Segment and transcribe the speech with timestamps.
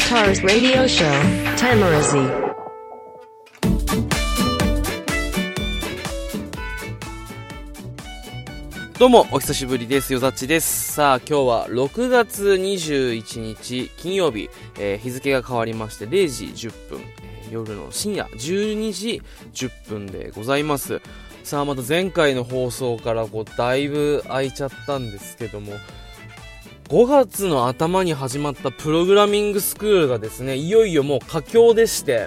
[0.00, 1.06] TARS radio show,
[1.56, 2.28] Tamarazi.
[8.98, 10.12] どうも、お久しぶりです。
[10.12, 10.92] よざっちです。
[10.92, 17.00] さあ、今日は6月21日金曜日、えー日付が変わりまして0時10分、
[17.50, 21.00] 夜の深夜12時10分でございます。
[21.44, 25.72] さあ、また前回の放送からこう、だいぶ空いちゃったんですけども、
[26.90, 32.26] 5月の頭に始まったプログラミングスクールがですね、いよいよもう佳境でして、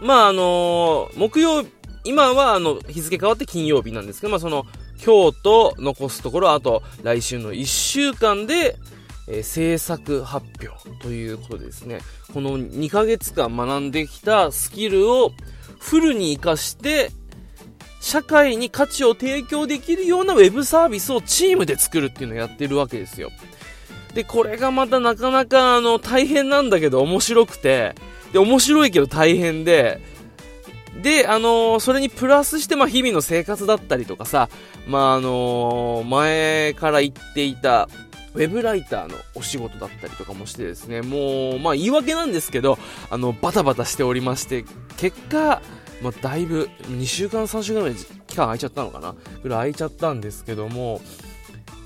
[0.00, 1.64] まああのー木曜、
[2.04, 4.66] 今はあの、日付変わって金曜日なんですけど、まあその、
[5.04, 8.76] 今日と残すところ、あと来週の1週間で、
[9.26, 11.98] えー制作発表ということでですね、
[12.32, 15.32] この2ヶ月間学んできたスキルを
[15.80, 17.10] フルに活かして、
[17.98, 23.32] 社会に価値を提供できるようなウェブサービスをチームで作るっていうのをやってるわけですよ。
[24.14, 27.94] で、これがまたなかなかあの大変なんだけど面白くて、
[28.32, 30.00] で、面白いけど大変で、
[31.02, 34.48] で、あのーそれにプラスして、まあ、日々の生活だったりとかさ、
[34.86, 37.88] まあ、あのー前から言っていた、
[38.34, 42.78] ウェブライターのお仕事だったりとかもしてですね、もう、まあ、言い訳なんですけど、
[43.10, 44.64] あの、バタバタしておりまして、
[44.96, 45.60] 結果、
[46.02, 51.00] まあ、だいぶ、2週間、3週間ぐらい期間空いちゃったのかなぐらい空いちゃったんですけども、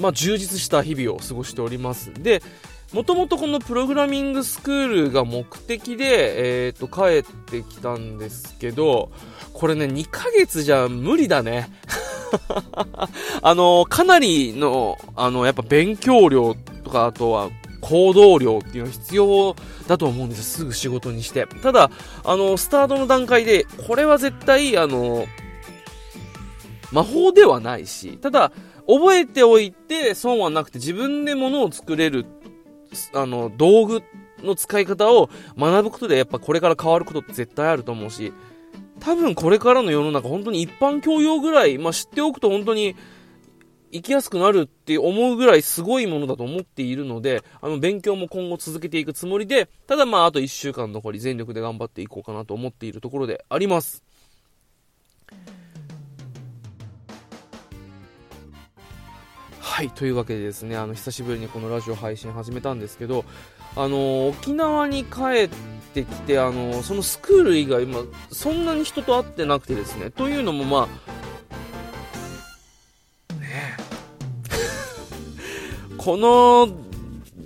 [0.00, 2.12] まあ、充実した日々を過ごしております。
[2.14, 2.42] で、
[2.92, 9.12] もともとこのプログラミングスクールが目的で、えっ、と、帰ってきたんですけど、
[9.52, 11.70] これね、2ヶ月じゃ無理だね。
[13.42, 20.44] あの、かなりの、あの、やっぱ勉強量とか、あとは、行動量っていうのは必要だと思うんですよ。
[20.44, 21.46] すぐ仕事にして。
[21.62, 21.90] ただ、
[22.24, 25.26] あの、スタートの段階で、これは絶対、あの、
[26.92, 28.52] 魔法ではないし、ただ、
[28.86, 32.26] 覚えておいて損はなくて自分で物を作れる、
[33.14, 34.02] あの、道具
[34.42, 38.32] の使い方を学ぶことでやっぱこれから変わることって絶対あると思うし、
[38.98, 42.94] 多分これからの世の中本当に一般教養ぐらい、まあ、知っておくと本当に
[43.92, 54.04] 生きやすくなるって思うぐらいすごいものだと思っているので、あの、勉強も今後続けていくつもりで、ただまあ、あと1週間残り全力で頑張っていこうかなと思っているところであります。
[59.80, 63.24] はい、というわけでですね、あの、久しぶりにこのラジオ配信始めたんですけど、
[63.74, 65.48] あの、沖縄に帰っ
[65.94, 70.86] てきて、あの、そのスクール以外、ま、そんなに人と会ってなくてですね、というのもま
[73.30, 73.78] あ、ね
[75.96, 76.68] この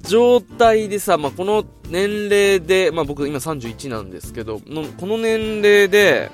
[0.00, 6.30] 状態でさ、まあ、この年齢で、まあ、僕今31なんですけど、のこの年齢で、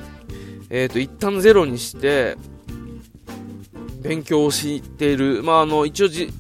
[0.70, 2.36] えっ、と、一旦ゼロにして、
[4.00, 5.42] 勉強をしている。
[5.42, 6.31] まあ、あの、一応じ、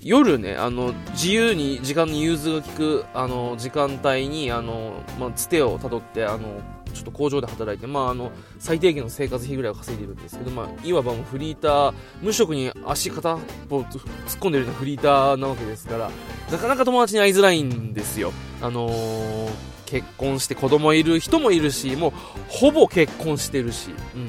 [0.00, 6.60] 夜ね、あの、自由に時間に融通が利く、あの、時間帯に、あの、まあ、つてをたどって、あの、
[6.94, 13.36] ちょっと工場で働いて、まあ、あの、最低限の生活費ぐらいは稼いでいるんですけど、まあ、いわばもうフリーター、無職に足片
[13.68, 14.02] 方突っ
[14.40, 16.10] 込んでるようなフリーターなわけですから、
[16.50, 18.32] なかなか友達に会いづらいんですよ。
[18.62, 22.12] あのー結婚して子供いる人もいるし、もう、
[22.48, 24.26] ほぼ結婚してるし、うん。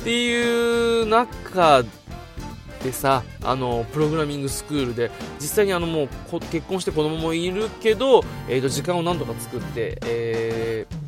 [0.00, 1.84] っていう中
[2.82, 6.08] でさ、あの、プログラミングスクールで、実際にあのもう
[6.50, 11.00] 結婚して子供もいるけど、えーと、時間を何とか作って、えー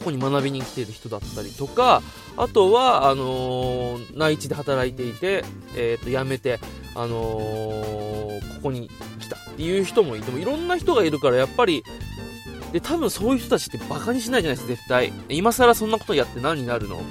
[0.00, 2.00] ここに学びに来ている人だったりとか、
[2.38, 5.44] あとは、あのー内地で働いていて、
[5.76, 6.58] えーと、辞めて、
[6.94, 8.88] あのーここに
[9.18, 11.84] 来たっていう人もいても、いろんな人がいるから、やっぱり、
[12.72, 15.12] で、多分そういう人たちってバカにしないじゃないですか、絶対。
[15.28, 17.02] 今更そんなことやって何になるの？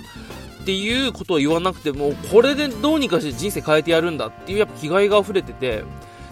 [0.69, 5.83] っていうことを言わなくても、これでどうにかして人生変えてやるんだっていうやっぱ気概が溢れてて、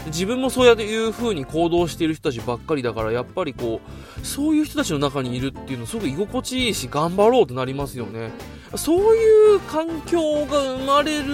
[0.05, 3.81] 自分もそうやっていう風に行動している人たちばっかりだから、やっぱりこ
[4.21, 8.29] う、そういう人たちの中にいるっていうのすごく居心地いいし、頑張ろうってなりますよね。
[8.75, 11.33] そういう環境が生まれる、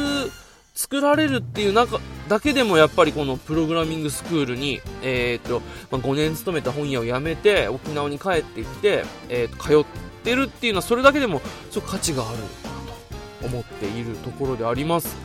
[0.74, 5.62] 作られるっていう中だけでもやっぱりこのプログラミングスクールに、えーと
[5.92, 9.86] まあ、5年勤めた本屋を辞めて沖縄に帰ってきて、えーと通っ
[10.24, 12.40] てるっていうのはそれだけでもすごく価値がある
[13.46, 15.16] 思っているところであります。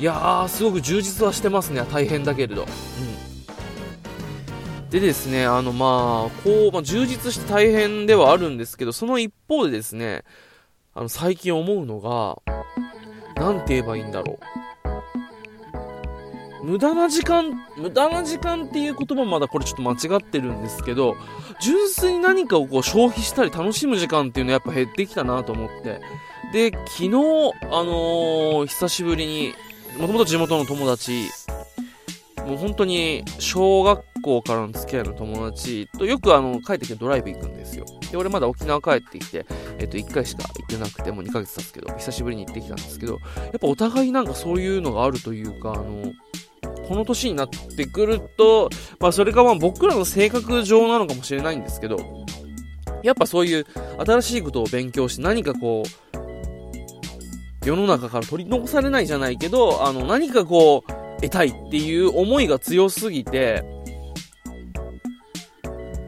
[0.00, 1.82] いやーすごく充実はしてますね。
[1.90, 2.66] 大変だけれど、う
[4.86, 10.24] ん、でですねあのまあこう、まあ、充実して大変ではあるんですけどその一方でですね
[10.94, 12.38] あの最近思うのが
[13.36, 14.63] 何て言えばいいんだろう。
[16.64, 21.14] 無駄な時間、無駄な時間っていう言葉もまだこれちょっと間違ってるんですけど、
[21.60, 26.00] 純粋に何かをこう消費したり楽しむ時間っていうのはやっぱ減ってきたなと思って。
[26.54, 29.54] で、昨日、あのー久しぶりに、
[29.98, 31.28] もともと地元の友達、
[32.46, 37.84] もう本当に小学校からの付き合いの友達とよくあの、帰ってきてドライブ行くんですよ。
[38.10, 39.44] で、俺まだ沖縄帰ってきて、
[39.78, 43.18] えっ、と、1回しか行ってなくて、もう2ヶ月経つけど、久しぶりに行ってきたんですけど、や
[43.56, 46.12] っぱお互いなんかそういうのがあるというか、あの、
[46.88, 48.70] この年になってくると、
[49.00, 51.98] まあそれがまあ僕らの性格上なのかもしれないんですけど、
[53.02, 53.66] やっぱそういう
[54.04, 56.04] 新しいことを勉強して何かこう、
[57.66, 63.64] 世の中から取り残されないじゃないけど、あの、何かこう、得たいっていう思いが強すぎて、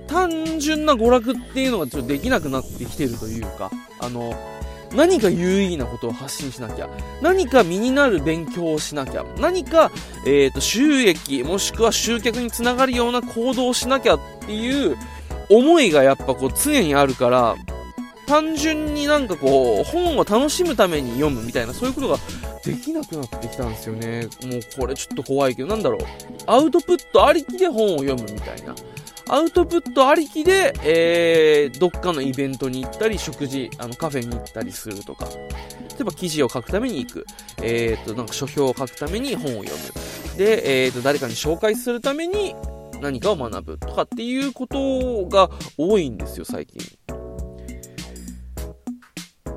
[0.06, 3.70] 単純な娯楽っていうのがちょっとできなくなってきてるというか、
[4.00, 4.34] あの、
[4.94, 6.88] 何か有意義なことを発信しなきゃ、
[7.20, 9.90] 何か身になる勉強をしなきゃ、何か、
[10.26, 14.96] えっ、ー、と、収益、もしくは集客につながるような行動をしなきゃっていう
[15.50, 17.56] 思いがやっぱこう常にあるから、
[18.26, 22.18] 単純になんかこう、本を楽しむために読むみたいな、そういうことが
[22.64, 24.28] できなくなってきたんですよね。
[24.44, 26.00] もうこれちょっと怖いけど、なんだろう。
[26.46, 28.74] アウトプットありきで本を読むみたいな。
[29.28, 35.26] アウトプットありきで、えー、どっかのイベントに行ったり、食事、あの、カフェに行ったりするとか。
[35.26, 37.26] 例えば記事を書くために行く。
[37.62, 40.38] えー、と、なんか書評を書くために本を読む。
[40.38, 42.54] で、えー、と、誰かに紹介するために
[43.00, 46.80] 何かを学ぶとかっていうことが多いんですよ、最近。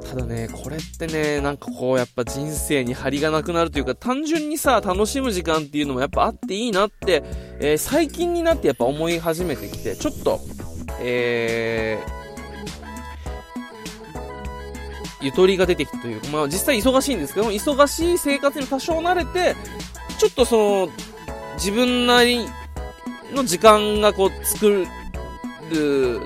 [0.09, 7.21] ただね、これってね、なんかこう、やっぱ人生に張りがなくなるというか、単純にさ、楽しむ時間っていうのもやっぱあっていいなって、
[7.59, 10.39] えー、最近になってやっぱ思い始めてきて、ちょっと、
[10.99, 12.19] えー、
[15.21, 19.55] ゆとりが出てきたというか、まあ実際忙しいんですけども、忙しい生活に多少慣れて、
[20.17, 20.89] ちょっとその、
[21.57, 22.47] 自分なり
[23.31, 24.87] の時間がこう作る、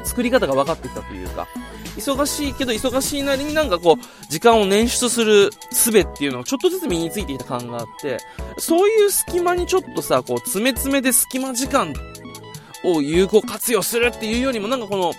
[0.06, 1.50] 作り方が分かってきたというか、
[1.98, 8.18] 忙しいけど忙しいなりになんかこう、時間を捻出する術っていうのをちょっとずつ身についていた感があって、
[8.57, 11.94] そういう隙間にちょっとさ、こう、詰め詰めで隙間時間
[12.84, 15.13] を有効活用するっていうよりもなんかこの、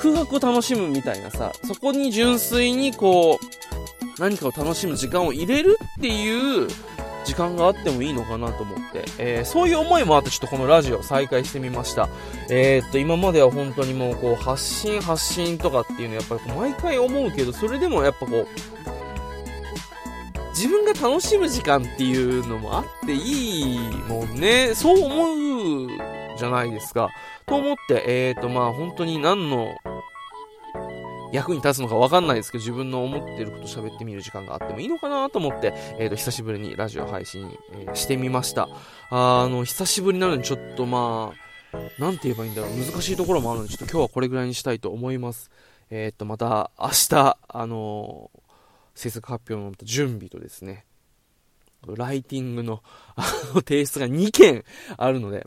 [0.00, 6.68] 空白を楽しむみたいなさ、そこに純粋にこう、何かを楽しむ時間を入れるっていう
[7.28, 12.08] 時間があってもいいのかなと思って、えー、そういう思いもあってちょっとこのラジオ再開してみました。
[12.48, 18.46] えー、っと、今までは本当にもうこう発信発信とかっていうのやっぱり毎回思うけど、それでもやっぱこう、
[20.52, 23.78] 自分が楽しむ時間っていうのもあっていい
[24.08, 24.74] もんね。
[24.74, 25.88] そう思う
[26.38, 27.10] じゃないですか。
[27.44, 29.76] と思って、えーとまあ本当に何の
[31.32, 38.68] 役に立つのかわかんないですけど、自分の思ってること喋ってみる時間があってもいいのかなと思って、えっ、ー、と、久しぶりにラジオ配信、えー、してみました。
[39.10, 41.48] あの、久しぶりなのにちょっとまあ、
[42.00, 42.70] なんて言えばいいんだろう。
[42.70, 45.50] 難しいところもあるので、ちょっと今日はこれぐらいにしたいと思います。
[45.90, 48.30] えっ、ー、と、また明日、あの
[48.94, 50.84] 制作発表の準備とですね、
[51.86, 52.82] ライティングの、
[53.16, 53.22] あ
[53.54, 54.64] の、提出が2件
[54.96, 55.46] あるので、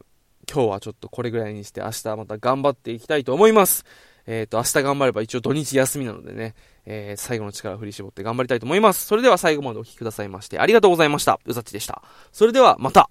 [0.52, 3.86] 今日はちょっとこれぐらいにして、明日また頑張っていきたいと思います。
[4.28, 9.06] えっ、ー、と、明日頑張れば一応土日休みなのでね、えー、最後の力を振り絞って頑張りたいと思います。
[9.06, 11.40] それでは最後までお聴きくださいまして、ありがとうございました。
[11.46, 12.02] うざっちでした。
[12.32, 13.10] それではまた